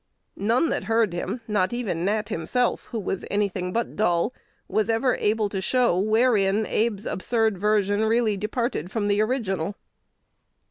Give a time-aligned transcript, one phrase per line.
[0.41, 4.33] None that heard him, not even Nat himself (who was any thing but dull),
[4.67, 9.75] was ever able to show wherein Abe's absurd version really departed from the original.